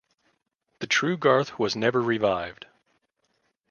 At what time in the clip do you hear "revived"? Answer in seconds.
2.01-2.65